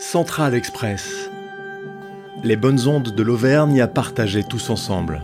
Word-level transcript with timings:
Central 0.00 0.54
Express. 0.54 1.30
Les 2.42 2.56
bonnes 2.56 2.88
ondes 2.88 3.14
de 3.14 3.22
l'Auvergne 3.22 3.82
à 3.82 3.86
partager 3.86 4.42
tous 4.42 4.70
ensemble. 4.70 5.20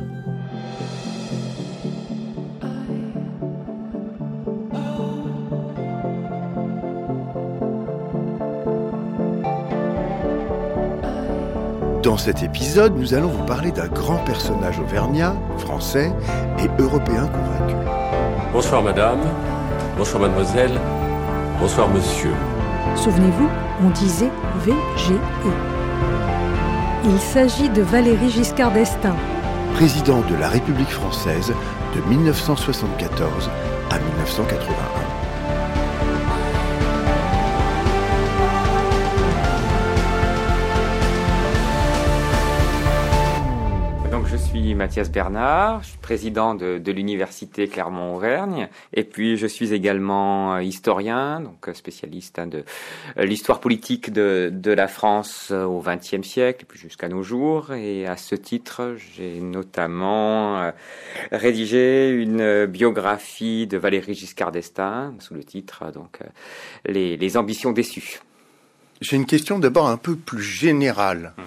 Dans 12.03 12.19
cet 12.19 12.43
épisode, 12.43 12.97
nous 12.97 13.15
allons 13.15 13.29
vous 13.29 13.47
parler 13.47 13.73
d'un 13.73 13.89
grand 13.89 14.19
personnage 14.25 14.79
auvergnat, 14.79 15.35
français 15.57 16.13
et 16.59 16.69
européen 16.81 17.27
convaincu. 17.29 17.75
Bonsoir 18.53 18.83
madame, 18.83 19.21
bonsoir 19.97 20.21
mademoiselle, 20.21 20.79
bonsoir 21.59 21.89
monsieur. 21.89 22.35
Souvenez-vous, 22.95 23.49
on 23.85 23.91
disait 23.91 24.31
VGE. 24.57 25.13
Il 27.05 27.19
s'agit 27.21 27.69
de 27.69 27.83
Valéry 27.83 28.31
Giscard 28.31 28.73
d'Estaing. 28.73 29.17
Président 29.75 30.21
de 30.23 30.35
la 30.35 30.49
République 30.49 30.91
française 30.91 31.53
de 31.95 32.01
1974 32.09 33.51
à 33.91 33.99
1981. 33.99 35.06
Mathias 44.87 45.11
Bernard, 45.11 45.83
je 45.83 45.89
suis 45.89 45.99
président 45.99 46.55
de, 46.55 46.93
l'université 46.93 47.67
Clermont-Auvergne 47.67 48.69
et 48.93 49.03
puis 49.03 49.37
je 49.37 49.49
suis 49.49 49.75
également 49.75 50.55
euh, 50.55 50.63
historien, 50.63 51.41
donc 51.41 51.67
euh, 51.67 51.75
spécialiste 51.75 52.39
hein, 52.39 52.47
de 52.47 52.63
euh, 53.19 53.25
l'histoire 53.25 53.59
politique 53.59 54.13
de, 54.13 54.53
la 54.65 54.87
France 54.87 55.51
au 55.51 55.83
XXe 55.85 56.25
siècle 56.25 56.63
et 56.63 56.67
puis 56.67 56.79
jusqu'à 56.79 57.09
nos 57.09 57.25
jours. 57.25 57.73
Et 57.73 58.07
à 58.07 58.17
ce 58.17 58.37
titre, 58.37 58.95
j'ai 59.17 59.41
notamment 59.41 60.71
rédigé 61.33 62.11
une 62.11 62.67
biographie 62.67 63.67
de 63.67 63.79
Valéry 63.79 64.15
Giscard 64.15 64.53
d'Estaing 64.53 65.15
sous 65.19 65.35
le 65.35 65.43
titre 65.43 65.91
donc 65.93 66.21
les, 66.85 67.37
ambitions 67.37 67.73
déçues. 67.73 68.21
J'ai 69.01 69.17
une 69.17 69.27
question 69.27 69.59
d'abord 69.59 69.89
un 69.89 69.97
peu 69.97 70.15
plus 70.15 70.43
générale. 70.43 71.33
Mmh. 71.37 71.43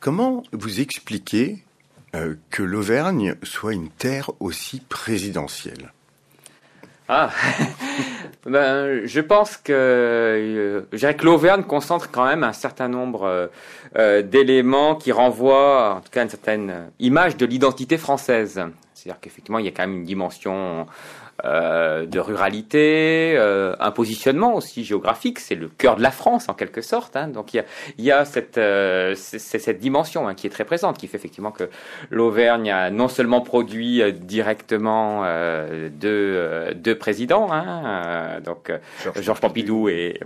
Comment 0.00 0.42
vous 0.52 0.80
expliquez 0.80 1.64
euh, 2.14 2.34
que 2.50 2.62
l'Auvergne 2.62 3.34
soit 3.42 3.74
une 3.74 3.90
terre 3.90 4.30
aussi 4.40 4.80
présidentielle 4.80 5.92
ah, 7.10 7.30
ben, 8.46 9.06
je 9.06 9.20
pense 9.20 9.56
que 9.56 9.72
euh, 9.72 11.14
l'Auvergne 11.22 11.62
concentre 11.62 12.10
quand 12.10 12.26
même 12.26 12.44
un 12.44 12.52
certain 12.52 12.88
nombre 12.88 13.50
euh, 13.96 14.22
d'éléments 14.22 14.94
qui 14.94 15.10
renvoient, 15.10 15.94
en 15.94 16.00
tout 16.02 16.10
cas, 16.10 16.20
à 16.20 16.24
une 16.24 16.28
certaine 16.28 16.90
image 16.98 17.38
de 17.38 17.46
l'identité 17.46 17.96
française. 17.96 18.60
C'est-à-dire 18.92 19.20
qu'effectivement, 19.20 19.58
il 19.58 19.64
y 19.64 19.68
a 19.68 19.70
quand 19.70 19.86
même 19.86 20.00
une 20.00 20.04
dimension 20.04 20.86
euh, 21.44 22.04
de 22.04 22.18
ruralité, 22.18 23.34
euh, 23.36 23.76
un 23.78 23.92
positionnement 23.92 24.54
aussi 24.54 24.82
géographique. 24.84 25.38
C'est 25.38 25.54
le 25.54 25.68
cœur 25.68 25.94
de 25.94 26.02
la 26.02 26.10
France 26.10 26.48
en 26.48 26.54
quelque 26.54 26.80
sorte. 26.80 27.14
Hein. 27.16 27.28
Donc 27.28 27.54
il 27.54 27.58
y 27.58 27.60
a, 27.60 27.64
y 27.98 28.10
a 28.10 28.24
cette, 28.24 28.58
euh, 28.58 29.14
cette 29.14 29.78
dimension 29.78 30.26
hein, 30.26 30.34
qui 30.34 30.48
est 30.48 30.50
très 30.50 30.64
présente, 30.64 30.98
qui 30.98 31.06
fait 31.06 31.16
effectivement 31.16 31.52
que 31.52 31.70
l'Auvergne 32.10 32.72
a 32.72 32.90
non 32.90 33.06
seulement 33.06 33.40
produit 33.40 34.02
directement 34.12 35.24
deux, 35.90 36.74
deux 36.74 36.98
présidents, 36.98 37.48
hein, 37.52 38.40
donc 38.44 38.72
Georges 39.20 39.40
Pompidou 39.40 39.88
et 39.88 40.18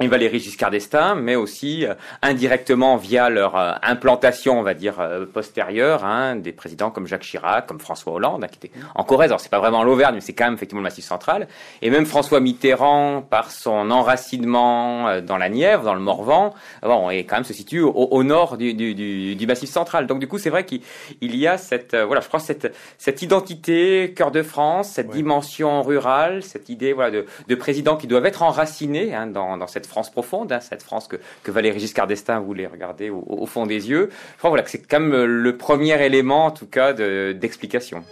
et 0.00 0.08
Valéry 0.08 0.40
Giscard 0.40 0.72
d'Estaing, 0.72 1.14
mais 1.14 1.36
aussi 1.36 1.86
euh, 1.86 1.94
indirectement 2.20 2.96
via 2.96 3.30
leur 3.30 3.56
euh, 3.56 3.74
implantation, 3.80 4.58
on 4.58 4.64
va 4.64 4.74
dire 4.74 4.98
euh, 4.98 5.24
postérieure, 5.24 6.04
hein, 6.04 6.34
des 6.34 6.50
présidents 6.50 6.90
comme 6.90 7.06
Jacques 7.06 7.22
Chirac, 7.22 7.66
comme 7.68 7.78
François 7.78 8.12
Hollande, 8.12 8.42
hein, 8.42 8.48
qui 8.48 8.66
était 8.66 8.76
en 8.96 9.04
Corrèze. 9.04 9.30
Alors 9.30 9.38
c'est 9.38 9.52
pas 9.52 9.60
vraiment 9.60 9.84
l'Auvergne, 9.84 10.16
mais 10.16 10.20
c'est 10.20 10.32
quand 10.32 10.46
même 10.46 10.54
effectivement 10.54 10.80
le 10.80 10.84
Massif 10.84 11.04
central. 11.04 11.46
Et 11.80 11.90
même 11.90 12.06
François 12.06 12.40
Mitterrand, 12.40 13.22
par 13.22 13.52
son 13.52 13.92
enracinement 13.92 15.20
dans 15.20 15.38
la 15.38 15.48
Nièvre, 15.48 15.84
dans 15.84 15.94
le 15.94 16.00
Morvan, 16.00 16.54
bon, 16.82 17.10
et 17.10 17.24
quand 17.24 17.36
même 17.36 17.44
se 17.44 17.54
situe 17.54 17.80
au, 17.80 18.24
nord 18.24 18.56
du, 18.56 18.74
du, 18.74 18.96
du, 18.96 19.36
du, 19.36 19.46
Massif 19.46 19.70
central. 19.70 20.08
Donc 20.08 20.18
du 20.18 20.26
coup, 20.26 20.38
c'est 20.38 20.50
vrai 20.50 20.64
qu'il 20.66 20.82
y 21.20 21.46
a 21.46 21.56
cette, 21.56 21.94
voilà, 21.94 22.20
je 22.20 22.26
crois 22.26 22.40
cette 22.40 22.74
cette 22.98 23.22
identité 23.22 24.12
cœur 24.16 24.32
de 24.32 24.42
France, 24.42 24.88
cette 24.88 25.10
dimension 25.10 25.82
rurale, 25.82 26.42
cette 26.42 26.68
idée 26.68 26.92
voilà 26.92 27.12
de, 27.12 27.26
de 27.46 27.54
présidents 27.54 27.96
qui 27.96 28.08
doivent 28.08 28.26
être 28.26 28.42
enracinés 28.42 29.14
hein, 29.14 29.28
dans, 29.28 29.56
dans 29.56 29.68
cette 29.68 29.83
France 29.86 30.10
profonde, 30.10 30.52
hein, 30.52 30.60
cette 30.60 30.82
France 30.82 31.08
que, 31.08 31.16
que 31.42 31.50
Valéry 31.50 31.80
Giscard 31.80 32.06
d'Estaing 32.06 32.40
voulait 32.40 32.66
regarder 32.66 33.10
au, 33.10 33.46
fond 33.46 33.66
des 33.66 33.90
yeux. 33.90 34.08
Je 34.32 34.38
crois 34.38 34.50
voilà, 34.50 34.62
que 34.62 34.70
c'est 34.70 34.82
quand 34.82 35.00
même 35.00 35.24
le 35.24 35.56
premier 35.56 36.02
élément, 36.04 36.46
en 36.46 36.50
tout 36.50 36.66
cas, 36.66 36.92
d'explication. 36.92 38.04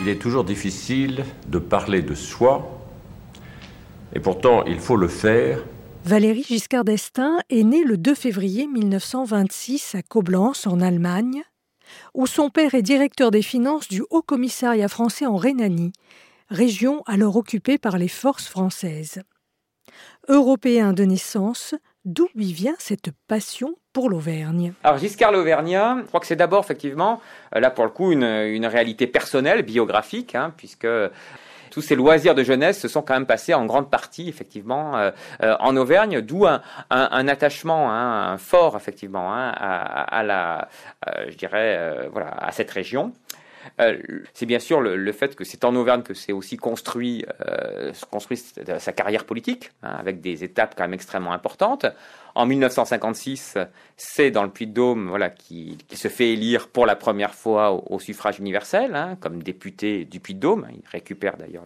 il 0.00 0.08
est 0.08 0.20
toujours 0.20 0.44
difficile 0.44 1.24
de 1.48 1.58
parler 1.58 2.02
de 2.02 2.14
soi, 2.14 2.68
et 4.14 4.20
pourtant 4.20 4.64
il 4.64 4.78
faut 4.78 4.96
le 4.96 5.08
faire. 5.08 5.58
Valéry 6.04 6.44
Giscard 6.44 6.84
d'Estaing 6.84 7.38
est 7.50 7.64
né 7.64 7.82
le 7.82 7.96
2 7.96 8.14
février 8.14 8.66
1926 8.68 9.96
à 9.96 10.02
Coblence, 10.02 10.66
en 10.66 10.80
Allemagne, 10.80 11.42
où 12.14 12.26
son 12.26 12.48
père 12.48 12.74
est 12.74 12.82
directeur 12.82 13.30
des 13.30 13.42
finances 13.42 13.88
du 13.88 14.02
Haut 14.10 14.22
Commissariat 14.22 14.88
français 14.88 15.26
en 15.26 15.36
Rhénanie, 15.36 15.92
région 16.48 17.02
alors 17.06 17.36
occupée 17.36 17.78
par 17.78 17.98
les 17.98 18.08
forces 18.08 18.46
françaises 18.46 19.22
européen 20.28 20.92
de 20.92 21.04
naissance, 21.04 21.74
d'où 22.04 22.28
lui 22.34 22.52
vient 22.52 22.76
cette 22.78 23.10
passion 23.28 23.74
pour 23.92 24.08
l'Auvergne? 24.08 24.72
Alors 24.84 24.98
Giscard 24.98 25.32
l'Auvergnat, 25.32 25.98
je 26.02 26.06
crois 26.06 26.20
que 26.20 26.26
c'est 26.26 26.36
d'abord 26.36 26.64
effectivement, 26.64 27.20
euh, 27.54 27.60
là 27.60 27.70
pour 27.70 27.84
le 27.84 27.90
coup, 27.90 28.12
une, 28.12 28.66
réalité 28.66 29.06
personnelle, 29.06 29.62
biographique, 29.62 30.34
hein, 30.34 30.52
puisque 30.56 30.88
tous 31.70 31.82
ces 31.82 31.94
loisirs 31.94 32.34
de 32.34 32.42
jeunesse 32.42 32.80
se 32.80 32.88
sont 32.88 33.02
quand 33.02 33.14
même 33.14 33.26
passés 33.26 33.54
en 33.54 33.66
grande 33.66 33.90
partie 33.90 34.28
effectivement 34.28 34.96
euh, 34.96 35.10
euh, 35.42 35.56
en 35.60 35.76
Auvergne, 35.76 36.20
d'où 36.20 36.46
un, 36.46 37.28
attachement 37.28 37.92
hein, 37.92 38.38
fort 38.38 38.76
effectivement 38.76 39.34
hein, 39.34 39.50
à, 39.50 40.22
la, 40.22 40.68
je 41.28 41.36
dirais, 41.36 42.08
voilà, 42.12 42.28
à 42.28 42.52
cette 42.52 42.70
région. 42.70 43.12
Euh, 43.80 43.98
c'est 44.34 44.46
bien 44.46 44.58
sûr 44.58 44.80
le, 44.80 45.12
fait 45.12 45.34
que 45.36 45.44
c'est 45.44 45.64
en 45.64 45.74
Auvergne 45.74 46.02
que 46.02 46.14
c'est 46.14 46.32
aussi 46.32 46.56
construit, 46.56 47.24
euh, 47.46 47.92
construit 48.10 48.42
sa 48.78 48.92
carrière 48.92 49.24
politique, 49.24 49.70
hein, 49.82 49.96
avec 49.98 50.20
des 50.20 50.44
étapes 50.44 50.74
quand 50.76 50.84
même 50.84 50.94
extrêmement 50.94 51.32
importantes. 51.32 51.86
En 52.36 52.44
1956, 52.44 53.56
c'est 53.96 54.30
dans 54.30 54.42
le 54.42 54.50
Puy-de-Dôme 54.50 55.08
voilà, 55.08 55.30
qu'il 55.30 55.78
se 55.94 56.08
fait 56.08 56.34
élire 56.34 56.68
pour 56.68 56.84
la 56.84 56.94
première 56.94 57.34
fois 57.34 57.72
au, 57.90 57.98
suffrage 57.98 58.38
universel, 58.38 58.94
hein, 58.94 59.16
comme 59.18 59.42
député 59.42 60.04
du 60.04 60.20
Puy-de-Dôme. 60.20 60.66
Il 60.70 60.82
récupère 60.92 61.38
d'ailleurs, 61.38 61.64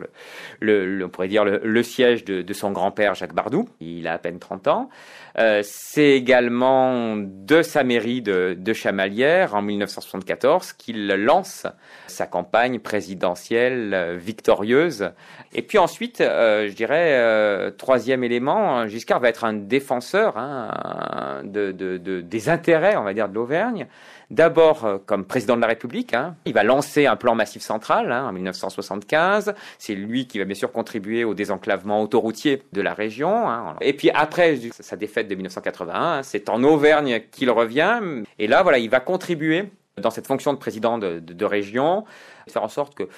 le, 0.60 1.04
on 1.04 1.08
pourrait 1.08 1.26
dire, 1.26 1.44
le, 1.44 1.82
siège 1.82 2.24
de, 2.24 2.52
son 2.52 2.70
grand-père 2.70 3.16
Jacques 3.16 3.34
Bardou. 3.34 3.68
Il 3.80 4.06
a 4.06 4.12
à 4.12 4.18
peine 4.18 4.38
30 4.38 4.68
ans. 4.68 4.90
Euh, 5.38 5.62
c'est 5.64 6.10
également 6.10 7.16
de 7.16 7.62
sa 7.62 7.82
mairie 7.82 8.22
de, 8.22 8.56
de 8.56 8.72
Chamalières 8.72 9.56
en 9.56 9.62
1974 9.62 10.72
qu'il 10.74 11.08
lance 11.08 11.66
sa 12.06 12.26
campagne 12.26 12.78
présidentielle 12.78 13.94
euh, 13.94 14.16
victorieuse. 14.16 15.10
Et 15.52 15.62
puis 15.62 15.78
ensuite, 15.78 16.20
euh, 16.20 16.68
je 16.68 16.74
dirais, 16.74 17.72
troisième 17.76 18.24
élément, 18.24 18.86
Giscard 18.86 19.20
va 19.20 19.28
être 19.28 19.44
un 19.44 19.54
défenseur 19.54 20.36
hein, 20.36 21.42
de, 21.44 21.72
des 22.20 22.48
intérêts, 22.48 22.96
on 22.96 23.04
va 23.04 23.14
dire, 23.14 23.28
de 23.28 23.34
l'Auvergne. 23.34 23.86
D'abord 24.30 24.84
euh, 24.84 24.98
comme 25.04 25.24
président 25.24 25.56
de 25.56 25.60
la 25.60 25.66
République, 25.66 26.14
hein. 26.14 26.36
il 26.44 26.54
va 26.54 26.62
lancer 26.62 27.06
un 27.06 27.16
plan 27.16 27.34
massif 27.34 27.62
central 27.62 28.12
hein, 28.12 28.28
en 28.28 28.32
1975. 28.32 29.54
C'est 29.78 29.96
lui 29.96 30.28
qui 30.28 30.38
va 30.38 30.44
bien 30.44 30.54
sûr 30.54 30.70
contribuer 30.70 31.24
au 31.24 31.34
désenclavement 31.34 32.00
autoroutier 32.00 32.62
de 32.72 32.80
la 32.80 32.94
région. 32.94 33.46
Et 33.80 33.92
puis 33.92 34.08
après 34.10 34.56
sa 34.78 34.96
défaite 34.96 35.26
de 35.26 35.34
1981, 35.34 36.22
c'est 36.22 36.48
en 36.48 36.62
Auvergne 36.62 37.22
qu'il 37.32 37.50
revient. 37.50 38.00
Et 38.38 38.46
là, 38.46 38.62
voilà, 38.62 38.78
il 38.78 38.88
va 38.88 39.00
contribuer 39.00 39.64
dans 39.98 40.10
cette 40.10 40.26
fonction 40.26 40.52
de 40.52 40.58
président 40.58 40.98
de 40.98 41.44
région, 41.44 42.04
faire 42.50 42.62
en 42.62 42.68
sorte 42.68 42.94
que 42.94 43.08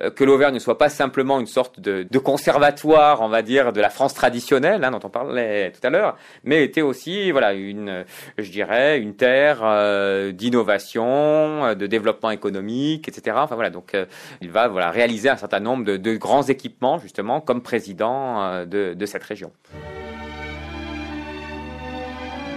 euh, 0.00 0.10
que 0.10 0.24
l'Auvergne 0.24 0.54
ne 0.54 0.58
soit 0.58 0.78
pas 0.78 0.88
simplement 0.88 1.40
une 1.40 1.46
sorte 1.46 1.80
de, 1.80 2.18
conservatoire, 2.18 3.20
on 3.20 3.28
va 3.28 3.42
dire, 3.42 3.72
de 3.72 3.80
la 3.80 3.90
France 3.90 4.14
traditionnelle, 4.14 4.84
hein, 4.84 4.90
dont 4.90 5.00
on 5.04 5.10
parlait 5.10 5.72
tout 5.72 5.86
à 5.86 5.90
l'heure, 5.90 6.16
mais 6.44 6.64
était 6.64 6.82
aussi, 6.82 7.30
voilà, 7.30 7.52
une, 7.52 8.04
je 8.38 8.50
dirais, 8.50 9.00
une 9.00 9.14
terre 9.14 9.60
euh, 9.62 10.32
d'innovation, 10.32 11.64
euh, 11.64 11.74
de 11.74 11.86
développement 11.86 12.30
économique, 12.30 13.08
etc. 13.08 13.36
Enfin 13.40 13.54
voilà, 13.54 13.70
donc 13.70 13.96
il 14.40 14.50
va 14.50 14.68
voilà 14.68 14.90
réaliser 14.90 15.28
un 15.28 15.36
certain 15.36 15.60
nombre 15.60 15.84
de, 15.84 16.16
grands 16.16 16.42
équipements 16.42 16.98
justement 16.98 17.40
comme 17.40 17.62
président 17.62 18.64
de 18.66 19.06
cette 19.06 19.24
région. 19.24 19.50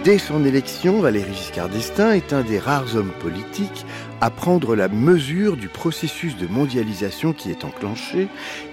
Dès 0.06 0.18
son 0.18 0.44
élection, 0.44 1.00
Valéry 1.00 1.34
Giscard 1.34 1.68
d'Estaing 1.68 2.12
est 2.12 2.32
un 2.32 2.42
des 2.42 2.60
rares 2.60 2.94
hommes 2.94 3.10
politiques 3.18 3.84
à 4.20 4.30
prendre 4.30 4.76
la 4.76 4.86
mesure 4.86 5.56
du 5.56 5.66
processus 5.66 6.36
de 6.36 6.46
mondialisation 6.46 7.32
qui 7.32 7.50
est 7.50 7.64
enclenché 7.64 8.28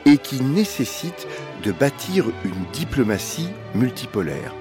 et 0.05 0.17
qui 0.19 0.43
nécessite 0.43 1.27
de 1.63 1.71
bâtir 1.71 2.25
une 2.45 2.65
diplomatie 2.71 3.49
multipolaire. 3.73 4.53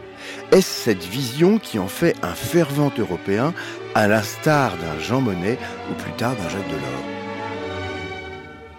Est-ce 0.51 0.85
cette 0.85 1.05
vision 1.05 1.59
qui 1.59 1.79
en 1.79 1.89
fait 1.89 2.17
un 2.23 2.33
fervent 2.35 2.91
européen, 2.97 3.53
à 3.95 4.09
l'instar 4.09 4.79
d'un 4.79 4.99
Jean 4.99 5.21
Monnet 5.21 5.59
ou 5.91 5.95
plus 6.03 6.13
tard 6.13 6.37
d'un 6.37 6.49
Jacques 6.49 6.69
Delors? 6.69 7.05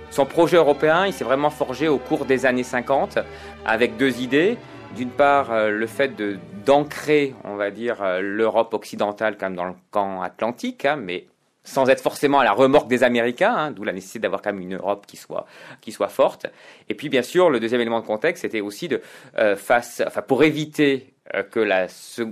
Son 0.09 0.25
projet 0.25 0.57
européen, 0.57 1.05
il 1.05 1.13
s'est 1.13 1.23
vraiment 1.23 1.51
forgé 1.51 1.87
au 1.87 1.99
cours 1.99 2.25
des 2.25 2.47
années 2.47 2.63
50 2.63 3.19
avec 3.67 3.97
deux 3.97 4.19
idées. 4.19 4.57
D'une 4.95 5.09
part, 5.09 5.51
euh, 5.51 5.69
le 5.69 5.87
fait 5.87 6.09
de 6.09 6.37
d'ancrer, 6.65 7.35
on 7.43 7.55
va 7.55 7.71
dire, 7.71 8.01
euh, 8.01 8.21
l'Europe 8.21 8.73
occidentale 8.73 9.37
comme 9.37 9.55
dans 9.55 9.65
le 9.65 9.73
camp 9.91 10.21
atlantique, 10.21 10.85
hein, 10.85 10.95
mais 10.95 11.27
sans 11.63 11.89
être 11.89 12.01
forcément 12.01 12.39
à 12.39 12.43
la 12.43 12.51
remorque 12.51 12.89
des 12.89 13.03
Américains, 13.03 13.55
hein, 13.55 13.71
d'où 13.71 13.83
la 13.83 13.93
nécessité 13.93 14.19
d'avoir 14.19 14.41
quand 14.41 14.53
même 14.53 14.61
une 14.61 14.75
Europe 14.75 15.05
qui 15.07 15.17
soit 15.17 15.45
qui 15.81 15.91
soit 15.91 16.09
forte. 16.09 16.47
Et 16.89 16.93
puis 16.93 17.09
bien 17.09 17.21
sûr, 17.21 17.49
le 17.49 17.59
deuxième 17.59 17.81
élément 17.81 18.01
de 18.01 18.05
contexte, 18.05 18.41
c'était 18.41 18.61
aussi 18.61 18.87
de 18.87 19.01
euh, 19.37 19.55
face, 19.55 20.01
enfin 20.05 20.21
pour 20.21 20.43
éviter 20.43 21.13
euh, 21.33 21.43
que 21.43 21.59
la 21.59 21.87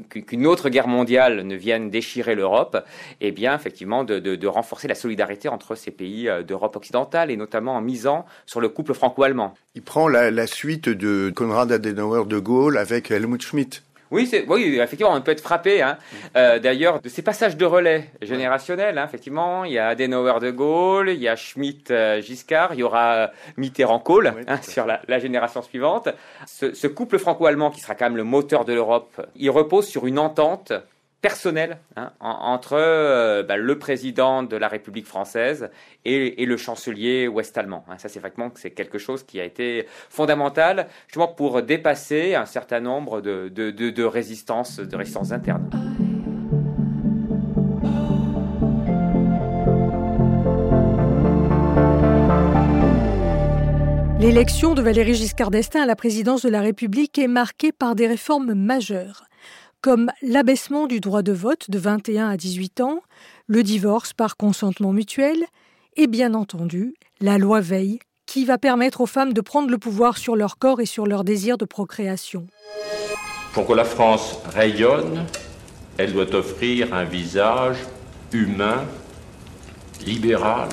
qu'une 0.09 0.45
autre 0.45 0.67
guerre 0.69 0.87
mondiale 0.87 1.43
ne 1.43 1.55
vienne 1.55 1.89
déchirer 1.89 2.35
l'Europe, 2.35 2.83
eh 3.21 3.31
bien 3.31 3.55
effectivement 3.55 4.03
de, 4.03 4.19
de, 4.19 4.47
renforcer 4.47 4.89
la 4.89 4.95
solidarité 4.95 5.47
entre 5.47 5.75
ces 5.75 5.91
pays 5.91 6.27
euh, 6.27 6.43
d'Europe 6.43 6.75
occidentale 6.75 7.31
et 7.31 7.37
notamment 7.37 7.75
en 7.75 7.81
misant 7.81 8.25
sur 8.45 8.59
le 8.59 8.67
couple 8.67 8.93
franco-allemand. 8.93 9.53
Il 9.75 9.81
prend 9.81 10.09
la 10.09 10.47
suite 10.47 10.89
de 10.89 11.31
Konrad 11.33 11.71
Adenauer 11.71 12.25
de 12.25 12.39
Gaulle 12.39 12.77
avec 12.77 13.11
Helmut 13.11 13.41
Schmidt. 13.41 13.81
Oui, 14.11 14.29
oui, 14.49 14.79
effectivement, 14.81 15.13
on 15.13 15.21
peut 15.21 15.31
être 15.31 15.41
frappé. 15.41 15.81
Hein. 15.81 15.97
Euh, 16.35 16.59
d'ailleurs, 16.59 16.99
de 16.99 17.07
ces 17.07 17.21
passages 17.21 17.55
de 17.55 17.65
relais 17.65 18.09
générationnels, 18.21 18.97
hein, 18.97 19.05
effectivement, 19.05 19.63
il 19.63 19.71
y 19.71 19.79
a 19.79 19.87
Adenauer 19.87 20.39
de 20.41 20.51
Gaulle, 20.51 21.09
il 21.09 21.19
y 21.19 21.29
a 21.29 21.37
Schmitt 21.37 21.91
euh, 21.91 22.21
Giscard, 22.21 22.73
il 22.73 22.81
y 22.81 22.83
aura 22.83 23.31
Mitterrand 23.55 23.99
Kohl 23.99 24.33
hein, 24.47 24.61
sur 24.61 24.85
la, 24.85 25.01
la, 25.07 25.19
génération 25.19 25.61
suivante. 25.61 26.09
Ce, 26.45 26.73
ce 26.73 26.87
couple 26.87 27.19
franco-allemand, 27.19 27.71
qui 27.71 27.79
sera 27.79 27.95
quand 27.95 28.05
même 28.05 28.17
le 28.17 28.25
moteur 28.25 28.65
de 28.65 28.73
l'Europe, 28.73 29.25
il 29.37 29.49
repose 29.49 29.87
sur 29.87 30.05
une 30.05 30.19
entente 30.19 30.73
personnel 31.21 31.77
hein, 31.95 32.11
entre 32.19 32.73
euh, 32.73 33.43
bah, 33.43 33.57
le 33.57 33.77
président 33.77 34.43
de 34.43 34.55
la 34.57 34.67
République 34.67 35.05
française 35.05 35.69
et, 36.03 36.45
le 36.45 36.57
chancelier 36.57 37.27
ouest-allemand. 37.27 37.85
Hein. 37.89 37.97
Ça, 37.97 38.09
c'est 38.09 38.19
vraiment 38.19 38.51
c'est 38.55 38.71
quelque 38.71 38.97
chose 38.97 39.23
qui 39.23 39.39
a 39.39 39.45
été 39.45 39.85
fondamental 40.09 40.87
justement 41.07 41.27
pour 41.27 41.61
dépasser 41.61 42.35
un 42.35 42.45
certain 42.45 42.79
nombre 42.79 43.21
de 43.21 44.03
résistances, 44.03 44.79
de 44.79 44.95
résistances 44.95 45.31
internes. 45.31 45.69
L'élection 54.21 54.75
de 54.75 54.83
Valéry 54.83 55.15
Giscard 55.15 55.49
d'Estaing 55.49 55.81
à 55.81 55.85
la 55.87 55.95
présidence 55.95 56.43
de 56.43 56.49
la 56.49 56.61
République 56.61 57.17
est 57.17 57.27
marquée 57.27 57.71
par 57.71 57.95
des 57.95 58.05
réformes 58.05 58.53
majeures 58.53 59.23
comme 59.81 60.11
l'abaissement 60.21 60.87
du 60.87 60.99
droit 60.99 61.23
de 61.23 61.31
vote 61.31 61.69
de 61.69 61.79
21 61.79 62.29
à 62.29 62.37
18 62.37 62.81
ans, 62.81 63.01
le 63.47 63.63
divorce 63.63 64.13
par 64.13 64.37
consentement 64.37 64.93
mutuel 64.93 65.43
et 65.97 66.07
bien 66.07 66.33
entendu 66.33 66.93
la 67.19 67.37
loi 67.37 67.59
Veil 67.59 67.99
qui 68.27 68.45
va 68.45 68.57
permettre 68.57 69.01
aux 69.01 69.07
femmes 69.07 69.33
de 69.33 69.41
prendre 69.41 69.69
le 69.69 69.77
pouvoir 69.77 70.17
sur 70.17 70.35
leur 70.35 70.57
corps 70.57 70.79
et 70.79 70.85
sur 70.85 71.05
leur 71.05 71.23
désir 71.23 71.57
de 71.57 71.65
procréation. 71.65 72.47
Pour 73.53 73.67
que 73.67 73.73
la 73.73 73.83
France 73.83 74.37
rayonne, 74.53 75.25
elle 75.97 76.13
doit 76.13 76.33
offrir 76.33 76.93
un 76.93 77.03
visage 77.03 77.77
humain, 78.31 78.85
libéral, 80.05 80.69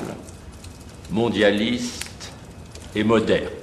mondialiste 1.11 2.31
et 2.95 3.03
moderne 3.03 3.58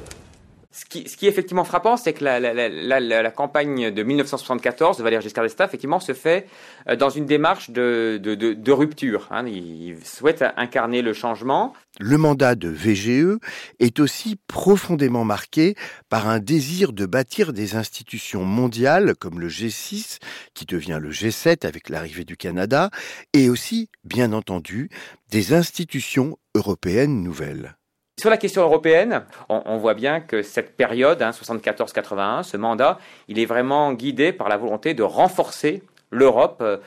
ce 0.93 1.17
qui 1.17 1.27
est 1.27 1.29
effectivement 1.29 1.65
frappant, 1.65 1.97
c'est 1.97 2.13
que 2.13 2.25
la, 2.25 3.31
campagne 3.31 3.91
de 3.91 4.03
1974 4.03 4.99
de 4.99 5.03
Valéry 5.03 5.23
Giscard 5.23 5.45
d'Estaing, 5.45 5.67
effectivement, 5.67 6.01
se 6.01 6.13
fait 6.13 6.47
euh, 6.89 6.97
dans 6.97 7.11
une 7.11 7.27
démarche 7.27 7.71
de 7.71 8.71
rupture. 8.71 9.29
Hein. 9.31 9.47
Il 9.47 9.99
souhaite 10.05 10.45
incarner 10.57 11.03
le 11.03 11.13
changement. 11.13 11.73
Le 11.99 12.19
mandat 12.19 12.55
de 12.55 12.69
VGE 12.69 13.39
est 13.81 14.01
aussi 14.01 14.37
profondément 14.49 15.25
marqué 15.25 15.75
par 16.09 16.29
un 16.29 16.39
désir 16.39 16.93
de 16.93 17.07
bâtir 17.07 17.53
des 17.53 17.75
institutions 17.75 18.45
mondiales 18.45 19.15
comme 19.19 19.41
le 19.41 19.49
G6, 19.49 20.19
qui 20.55 20.67
devient 20.67 20.99
le 21.01 21.11
G7 21.11 21.67
avec 21.67 21.89
l'arrivée 21.89 22.25
du 22.25 22.37
Canada, 22.37 22.91
et 23.33 23.49
aussi, 23.49 23.89
bien 24.05 24.33
entendu, 24.33 24.91
des 25.31 25.55
institutions 25.55 26.39
européennes 26.55 27.23
nouvelles. 27.23 27.77
Sur 28.19 28.31
la 28.31 28.39
question 28.39 28.63
européenne, 28.63 29.25
on, 29.51 29.77
voit 29.77 29.93
bien 29.93 30.21
que 30.21 30.41
cette 30.41 30.75
période, 30.75 31.21
hein, 31.21 31.33
74-81, 31.33 32.45
ce 32.45 32.57
mandat, 32.57 32.99
il 33.29 33.39
est 33.39 33.45
vraiment 33.45 33.93
guidé 33.93 34.33
par 34.33 34.49
la 34.49 34.57
volonté 34.57 34.95
de 34.95 35.03
renforcer 35.03 35.83
l'Europe 36.11 36.61
euh, 36.63 36.79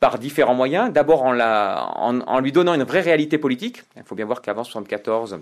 par 0.00 0.18
différents 0.18 0.54
moyens. 0.54 0.90
D'abord 0.90 1.24
en, 1.24 2.40
lui 2.40 2.50
donnant 2.50 2.72
une 2.72 2.84
vraie 2.84 3.02
réalité 3.02 3.36
politique. 3.36 3.82
Il 3.94 4.04
faut 4.04 4.14
bien 4.14 4.24
voir 4.24 4.40
qu'avant 4.40 4.64
74, 4.64 5.40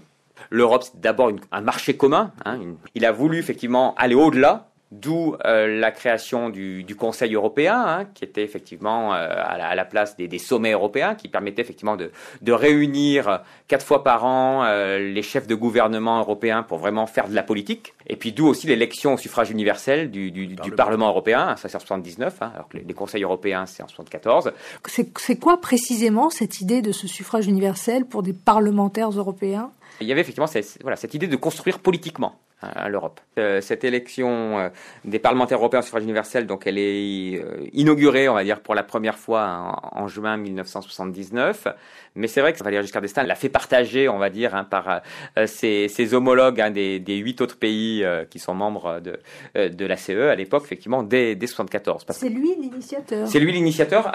l'Europe, 0.50 0.82
c'est 0.82 1.00
d'abord 1.00 1.30
un 1.52 1.60
marché 1.60 1.96
commun. 1.96 2.32
Hein, 2.44 2.58
il 2.96 3.06
a 3.06 3.12
voulu 3.12 3.38
effectivement 3.38 3.94
aller 3.96 4.16
au-delà 4.16 4.67
D'où 4.90 5.36
euh, 5.44 5.78
la 5.78 5.90
création 5.90 6.48
du, 6.48 6.82
du 6.82 6.96
Conseil 6.96 7.34
européen, 7.34 7.84
hein, 7.86 8.04
qui 8.14 8.24
était 8.24 8.42
effectivement 8.42 9.12
euh, 9.12 9.18
à, 9.18 9.58
la, 9.58 9.68
à, 9.68 9.74
la, 9.74 9.84
place 9.84 10.16
des, 10.16 10.28
des, 10.28 10.38
sommets 10.38 10.72
européens, 10.72 11.14
qui 11.14 11.28
permettait 11.28 11.60
effectivement 11.60 11.96
de, 11.96 12.10
de 12.40 12.52
réunir 12.52 13.42
quatre 13.66 13.84
fois 13.84 14.02
par 14.02 14.24
an 14.24 14.64
euh, 14.64 14.98
les 14.98 15.20
chefs 15.20 15.46
de 15.46 15.54
gouvernement 15.54 16.20
européens 16.20 16.62
pour 16.62 16.78
vraiment 16.78 17.06
faire 17.06 17.28
de 17.28 17.34
la 17.34 17.42
politique. 17.42 17.92
Et 18.06 18.16
puis 18.16 18.32
d'où 18.32 18.46
aussi 18.46 18.66
l'élection 18.66 19.12
au 19.12 19.16
suffrage 19.18 19.50
universel 19.50 20.10
du, 20.10 20.30
du, 20.30 20.46
du 20.46 20.70
Parlement 20.70 21.08
européen, 21.08 21.54
ça 21.56 21.68
c'est 21.68 21.76
en 21.76 21.80
79, 21.80 22.36
hein, 22.40 22.52
alors 22.54 22.68
que 22.68 22.78
les, 22.78 22.84
les, 22.84 22.94
conseils 22.94 23.24
européens 23.24 23.66
c'est 23.66 23.82
en 23.82 23.88
74. 23.88 24.52
C'est 24.86 25.38
quoi 25.38 25.60
précisément 25.60 26.30
cette 26.30 26.62
idée 26.62 26.80
de 26.80 26.92
ce 26.92 27.06
suffrage 27.06 27.46
universel 27.46 28.06
pour 28.06 28.22
des 28.22 28.32
parlementaires 28.32 29.10
européens? 29.10 29.70
Il 30.00 30.06
y 30.06 30.12
avait 30.12 30.22
effectivement 30.22 30.46
cette, 30.46 30.78
voilà, 30.80 30.96
cette 30.96 31.12
idée 31.12 31.26
de 31.26 31.36
construire 31.36 31.80
politiquement 31.80 32.38
à 32.60 32.88
l'Europe. 32.88 33.20
Euh, 33.38 33.60
cette 33.60 33.84
élection 33.84 34.58
euh, 34.58 34.68
des 35.04 35.20
parlementaires 35.20 35.58
européens 35.58 35.78
au 35.78 35.82
suffrage 35.82 36.02
universel, 36.02 36.46
donc 36.46 36.66
elle 36.66 36.78
est 36.78 37.40
euh, 37.40 37.68
inaugurée, 37.72 38.28
on 38.28 38.34
va 38.34 38.42
dire, 38.42 38.60
pour 38.60 38.74
la 38.74 38.82
première 38.82 39.16
fois 39.16 39.80
en, 39.92 40.08
juin 40.08 40.36
1979. 40.36 41.68
Mais 42.16 42.26
c'est 42.26 42.40
vrai 42.40 42.52
que 42.52 42.62
Valéry 42.62 42.82
Giscard 42.82 43.02
d'Estaing 43.02 43.22
l'a 43.22 43.36
fait 43.36 43.48
partager, 43.48 44.08
on 44.08 44.18
va 44.18 44.28
dire, 44.28 44.56
hein, 44.56 44.64
par 44.64 45.02
ses, 45.46 45.86
ses, 45.86 46.14
homologues 46.14 46.60
hein, 46.60 46.70
des, 46.70 46.98
des, 46.98 47.16
huit 47.16 47.40
autres 47.40 47.58
pays 47.58 48.04
qui 48.30 48.40
sont 48.40 48.54
membres 48.54 49.00
de, 49.00 49.68
de 49.68 49.86
la 49.86 49.96
CE 49.96 50.28
à 50.28 50.34
l'époque, 50.34 50.64
effectivement, 50.64 51.04
dès, 51.04 51.36
dès 51.36 51.46
74. 51.46 52.06
C'est 52.10 52.28
lui 52.28 52.56
l'initiateur? 52.60 53.28
C'est 53.28 53.38
lui 53.38 53.52
l'initiateur, 53.52 54.10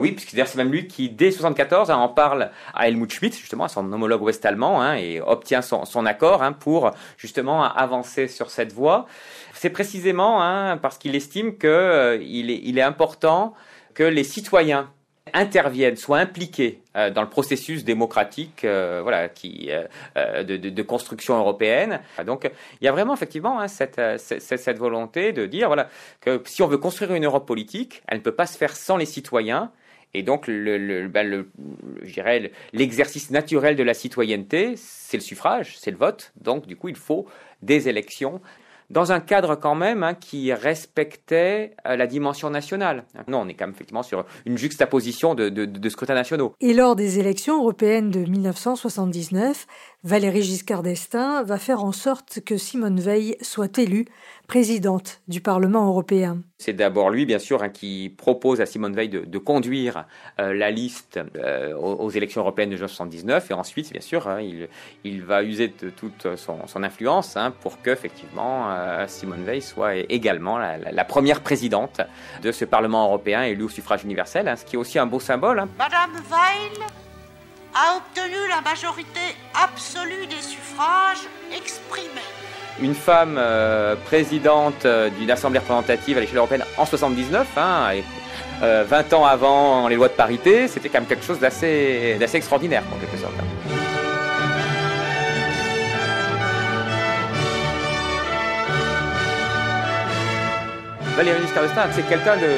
oui, 0.00 0.12
puisque 0.12 0.32
d'ailleurs 0.32 0.48
c'est 0.48 0.56
même 0.56 0.72
lui 0.72 0.86
qui, 0.86 1.10
dès 1.10 1.32
74, 1.32 1.90
hein, 1.90 1.96
en 1.96 2.08
parle 2.08 2.50
à 2.72 2.88
Helmut 2.88 3.12
Schmidt, 3.12 3.36
justement, 3.36 3.64
à 3.64 3.68
son 3.68 3.92
homologue 3.92 4.22
ouest-allemand, 4.22 4.94
et 4.94 5.20
obtient 5.20 5.60
son, 5.60 5.84
son 5.84 6.06
accord 6.06 6.42
pour 6.60 6.92
justement 7.18 7.73
avancer 7.76 8.28
sur 8.28 8.50
cette 8.50 8.72
voie. 8.72 9.06
C'est 9.52 9.70
précisément 9.70 10.42
hein, 10.42 10.76
parce 10.76 10.98
qu'il 10.98 11.14
estime 11.14 11.56
qu'il 11.58 11.70
euh, 11.70 12.18
est, 12.20 12.60
il 12.64 12.78
est 12.78 12.82
important 12.82 13.54
que 13.94 14.02
les 14.02 14.24
citoyens 14.24 14.90
interviennent, 15.32 15.96
soient 15.96 16.18
impliqués 16.18 16.82
euh, 16.96 17.10
dans 17.10 17.22
le 17.22 17.28
processus 17.28 17.84
démocratique, 17.84 18.64
euh, 18.64 19.00
voilà, 19.02 19.28
qui 19.28 19.70
de, 20.16 20.82
construction 20.82 21.38
européenne. 21.38 22.00
Donc, 22.26 22.50
il 22.80 22.84
y 22.84 22.88
a 22.88 22.92
vraiment 22.92 23.14
effectivement 23.14 23.60
hein, 23.60 23.68
cette, 23.68 24.00
cette, 24.18 24.58
cette, 24.58 24.78
volonté 24.78 25.32
de 25.32 25.46
dire 25.46 25.68
voilà 25.68 25.88
que 26.20 26.42
si 26.44 26.62
on 26.62 26.66
veut 26.66 26.78
construire 26.78 27.14
une 27.14 27.24
Europe 27.24 27.46
politique, 27.46 28.02
elle 28.06 28.18
ne 28.18 28.22
peut 28.22 28.34
pas 28.34 28.46
se 28.46 28.58
faire 28.58 28.76
sans 28.76 28.96
les 28.96 29.06
citoyens. 29.06 29.70
Et 30.14 30.22
donc, 30.22 30.46
le, 30.46 31.08
ben 31.08 31.28
le, 31.28 31.50
l'exercice 32.72 33.30
naturel 33.30 33.76
de 33.76 33.82
la 33.82 33.94
citoyenneté, 33.94 34.74
c'est 34.76 35.16
le 35.16 35.22
suffrage, 35.22 35.76
c'est 35.78 35.90
le 35.90 35.96
vote. 35.96 36.32
Donc, 36.40 36.66
du 36.66 36.76
coup, 36.76 36.88
il 36.88 36.96
faut 36.96 37.26
des 37.62 37.88
élections 37.88 38.40
dans 38.90 39.12
un 39.12 39.20
cadre 39.20 39.56
quand 39.56 39.74
même 39.74 40.02
hein, 40.02 40.14
qui 40.14 40.52
respectait 40.52 41.74
euh, 41.86 41.96
la 41.96 42.06
dimension 42.06 42.50
nationale. 42.50 43.04
Non, 43.28 43.40
on 43.40 43.48
est 43.48 43.54
quand 43.54 43.66
même 43.66 43.74
effectivement 43.74 44.02
sur 44.02 44.24
une 44.46 44.58
juxtaposition 44.58 45.34
de, 45.34 45.48
de, 45.48 45.64
de 45.64 45.88
scrutins 45.88 46.14
nationaux. 46.14 46.54
Et 46.60 46.74
lors 46.74 46.94
des 46.94 47.18
élections 47.18 47.58
européennes 47.60 48.10
de 48.10 48.20
1979, 48.20 49.66
Valéry 50.04 50.42
Giscard 50.42 50.82
d'Estaing 50.82 51.44
va 51.44 51.56
faire 51.56 51.82
en 51.82 51.92
sorte 51.92 52.40
que 52.44 52.58
Simone 52.58 53.00
Veil 53.00 53.38
soit 53.40 53.78
élue 53.78 54.04
présidente 54.46 55.22
du 55.28 55.40
Parlement 55.40 55.88
européen. 55.88 56.42
C'est 56.58 56.74
d'abord 56.74 57.08
lui, 57.08 57.24
bien 57.24 57.38
sûr, 57.38 57.62
hein, 57.62 57.70
qui 57.70 58.14
propose 58.14 58.60
à 58.60 58.66
Simone 58.66 58.94
Veil 58.94 59.08
de, 59.08 59.20
de 59.20 59.38
conduire 59.38 60.04
euh, 60.38 60.52
la 60.52 60.70
liste 60.70 61.18
euh, 61.36 61.74
aux, 61.74 62.10
élections 62.10 62.42
européennes 62.42 62.68
de 62.68 62.74
1979, 62.74 63.50
et 63.50 63.54
ensuite, 63.54 63.92
bien 63.92 64.02
sûr, 64.02 64.28
hein, 64.28 64.42
il, 64.42 64.68
il, 65.04 65.22
va 65.22 65.42
user 65.42 65.68
de 65.68 65.88
toute 65.88 66.36
son, 66.36 66.66
son 66.66 66.82
influence 66.82 67.38
hein, 67.38 67.54
pour 67.62 67.80
que, 67.80 67.88
effectivement, 67.88 68.72
euh, 68.72 69.06
Simone 69.08 69.44
Veil 69.44 69.62
soit 69.62 69.96
également 69.96 70.58
la, 70.58 70.76
la, 70.76 70.92
la, 70.92 71.04
première 71.06 71.40
présidente 71.40 72.02
de 72.42 72.52
ce 72.52 72.66
Parlement 72.66 73.06
européen 73.06 73.44
élu 73.44 73.62
au 73.62 73.68
suffrage 73.70 74.04
universel, 74.04 74.48
hein, 74.48 74.56
ce 74.56 74.66
qui 74.66 74.76
est 74.76 74.78
aussi 74.78 74.98
un 74.98 75.06
beau 75.06 75.18
symbole. 75.18 75.60
Hein. 75.60 75.68
Madame 75.78 76.12
Veil 76.28 76.84
a 77.74 77.96
obtenu 77.96 78.36
la 78.50 78.60
majorité 78.60 79.34
absolue 79.54 80.26
des 80.26 80.42
suffrages 80.42 81.28
exprimés. 81.56 82.08
une 82.80 82.94
femme 82.94 83.36
euh, 83.38 83.94
présidente 83.96 84.84
euh, 84.84 85.08
d'une 85.10 85.30
assemblée 85.30 85.60
représentative 85.60 86.18
à 86.18 86.20
l'échelle 86.20 86.38
européenne 86.38 86.64
en 86.76 86.84
79, 86.84 87.46
hein, 87.56 87.90
et, 87.94 88.04
20 88.60 89.12
ans 89.12 89.26
avant 89.26 89.88
les 89.88 89.96
lois 89.96 90.08
de 90.08 90.14
parité, 90.14 90.68
c'était 90.68 90.88
quand 90.88 91.00
même 91.00 91.08
quelque 91.08 91.24
chose 91.24 91.38
d'assez 91.38 92.18
extraordinaire 92.32 92.82
en 92.94 92.98
quelque 92.98 93.18
sorte. 93.18 93.34
Valéry 101.16 101.42
Giscard 101.42 101.62
d'Estaing, 101.62 101.88
c'est 101.92 102.08
quelqu'un 102.08 102.36
de 102.36 102.48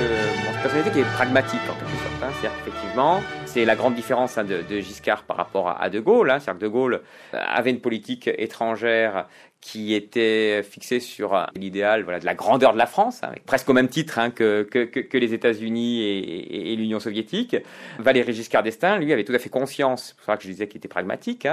bon, 0.47 0.53
personnalité 0.63 0.91
qui 0.91 1.01
est 1.01 1.13
pragmatique 1.15 1.61
en 1.69 1.75
quelque 1.75 2.03
sorte. 2.03 2.23
Hein. 2.23 2.29
C'est-à-dire 2.41 2.59
qu'effectivement, 2.65 3.23
c'est 3.57 3.65
la 3.65 3.75
grande 3.75 3.95
différence 3.95 4.37
hein, 4.37 4.45
de, 4.45 4.81
Giscard 4.81 5.23
par 5.23 5.39
rapport 5.39 5.81
à, 5.81 5.89
De 5.89 5.99
Gaulle. 5.99 6.31
Hein. 6.31 6.41
C'est-à-dire 6.41 6.59
que 6.61 6.65
De 6.67 6.69
Gaulle 6.69 6.95
euh, 7.33 7.39
avait 7.43 7.71
une 7.71 7.81
politique 7.81 8.29
étrangère 8.29 9.29
qui 9.63 9.95
était 9.95 10.63
fixée 10.63 11.01
sur 11.01 11.47
l'idéal 11.55 12.03
voilà, 12.03 12.21
de 12.21 12.27
la 12.27 12.35
grandeur 12.35 12.75
de 12.75 12.79
la 12.79 12.85
France, 12.85 13.23
avec 13.23 13.47
presque 13.47 13.71
au 13.71 13.73
même 13.73 13.89
titre 13.89 14.21
que, 14.35 14.63
que, 14.63 14.85
que, 14.85 15.17
les 15.17 15.33
États-Unis 15.33 16.03
et, 16.03 16.73
et, 16.73 16.77
l'Union 16.77 17.01
soviétique. 17.01 17.57
Valéry 17.99 18.35
Giscard 18.35 18.63
d'Estaing, 18.63 18.99
lui, 18.99 19.11
avait 19.11 19.25
tout 19.25 19.33
à 19.33 19.39
fait 19.39 19.49
conscience, 19.49 20.09
c'est 20.09 20.17
pour 20.17 20.27
ça 20.27 20.37
que 20.37 20.43
je 20.43 20.49
disais 20.49 20.69
qu'il 20.69 20.77
était 20.77 20.87
pragmatique, 20.87 21.49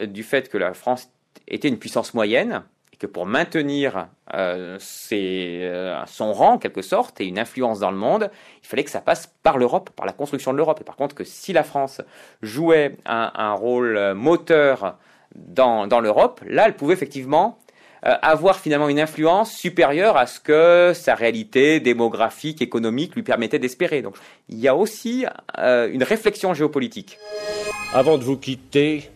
du 0.00 0.22
fait 0.22 0.48
que 0.48 0.58
la 0.58 0.74
France 0.74 1.10
était 1.48 1.68
une 1.68 1.78
puissance 1.78 2.14
moyenne, 2.14 2.62
que 2.98 3.06
pour 3.06 3.26
maintenir 3.26 4.08
euh, 4.34 4.78
euh, 5.12 6.02
son 6.06 6.32
rang, 6.32 6.54
en 6.54 6.58
quelque 6.58 6.82
sorte, 6.82 7.20
et 7.20 7.26
une 7.26 7.38
influence 7.38 7.78
dans 7.78 7.90
le 7.90 7.96
monde, 7.96 8.30
il 8.62 8.66
fallait 8.66 8.84
que 8.84 8.90
ça 8.90 9.00
passe 9.00 9.32
par 9.42 9.58
l'Europe, 9.58 9.90
par 9.90 10.06
la 10.06 10.12
construction 10.12 10.52
de 10.52 10.56
l'Europe. 10.56 10.80
Et 10.80 10.84
par 10.84 10.96
contre, 10.96 11.14
que 11.14 11.24
si 11.24 11.52
la 11.52 11.62
France 11.62 12.00
jouait 12.42 12.96
un, 13.06 13.52
rôle 13.52 14.14
moteur 14.14 14.96
dans, 15.34 16.00
l'Europe, 16.00 16.40
là, 16.46 16.64
elle 16.66 16.74
pouvait 16.74 16.94
effectivement 16.94 17.58
euh, 18.04 18.14
avoir 18.22 18.58
finalement 18.58 18.88
une 18.88 19.00
influence 19.00 19.52
supérieure 19.52 20.16
à 20.16 20.26
ce 20.26 20.40
que 20.40 20.92
sa 20.94 21.14
réalité 21.14 21.80
démographique, 21.80 22.62
économique 22.62 23.14
lui 23.14 23.22
permettait 23.22 23.58
d'espérer. 23.58 24.02
Donc 24.02 24.16
il 24.48 24.58
y 24.58 24.68
a 24.68 24.74
aussi 24.74 25.24
une 25.56 26.02
réflexion 26.02 26.54
géopolitique. 26.54 27.18
Avant 27.92 28.18
de 28.18 28.22
vous 28.22 28.36
quitter, 28.36 29.10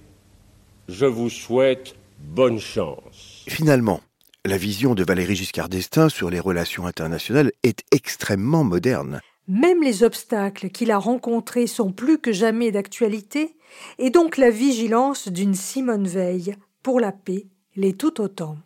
je 0.88 1.06
vous 1.06 1.30
souhaite 1.30 1.94
bonne 2.18 2.58
chance. 2.58 3.31
Finalement, 3.48 4.00
la 4.44 4.56
vision 4.56 4.94
de 4.94 5.04
Valéry 5.04 5.34
Giscard 5.34 5.68
d'Estaing 5.68 6.08
sur 6.08 6.30
les 6.30 6.40
relations 6.40 6.86
internationales 6.86 7.52
est 7.62 7.82
extrêmement 7.92 8.64
moderne. 8.64 9.20
Même 9.48 9.82
les 9.82 10.04
obstacles 10.04 10.68
qu'il 10.70 10.90
a 10.90 10.98
rencontrés 10.98 11.66
sont 11.66 11.92
plus 11.92 12.18
que 12.18 12.32
jamais 12.32 12.70
d'actualité, 12.70 13.56
et 13.98 14.10
donc 14.10 14.36
la 14.36 14.50
vigilance 14.50 15.28
d'une 15.28 15.54
Simone 15.54 16.06
Veil 16.06 16.54
pour 16.82 17.00
la 17.00 17.12
paix 17.12 17.46
l'est 17.76 17.98
tout 17.98 18.20
autant. 18.20 18.56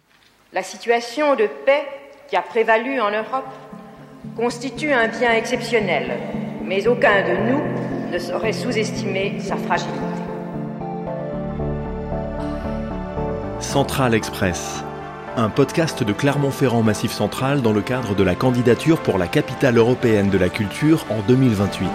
La 0.53 0.63
situation 0.63 1.35
de 1.35 1.49
paix 1.65 1.87
qui 2.29 2.37
a 2.37 2.43
prévalu 2.43 3.01
en 3.01 3.11
Europe 3.11 3.53
constitue 4.37 4.93
un 4.93 5.09
bien 5.09 5.33
exceptionnel, 5.33 6.19
mais 6.63 6.87
aucun 6.87 7.23
de 7.23 7.51
nous 7.51 8.13
ne 8.13 8.19
saurait 8.19 8.53
sous-estimer 8.53 9.41
sa 9.41 9.57
fragilité. 9.57 10.26
Central 13.61 14.15
Express, 14.15 14.85
un 15.37 15.49
podcast 15.49 16.03
de 16.03 16.13
Clermont-Ferrand 16.13 16.83
Massif 16.83 17.11
Central 17.11 17.63
dans 17.63 17.73
le 17.73 17.81
cadre 17.81 18.15
de 18.15 18.23
la 18.23 18.35
candidature 18.35 19.03
pour 19.03 19.17
la 19.17 19.27
capitale 19.27 19.79
européenne 19.79 20.29
de 20.29 20.37
la 20.37 20.51
culture 20.51 21.07
en 21.11 21.21
2028. 21.27 21.89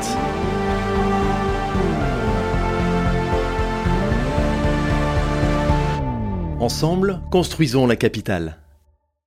Ensemble, 6.59 7.21
construisons 7.29 7.85
la 7.85 7.95
capitale. 7.95 8.60